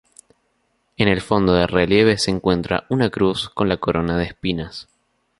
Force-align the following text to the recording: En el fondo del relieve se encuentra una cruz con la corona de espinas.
En 0.97 1.07
el 1.07 1.21
fondo 1.21 1.53
del 1.53 1.67
relieve 1.67 2.17
se 2.17 2.31
encuentra 2.31 2.85
una 2.89 3.11
cruz 3.11 3.49
con 3.49 3.69
la 3.69 3.77
corona 3.77 4.17
de 4.17 4.25
espinas. 4.25 4.87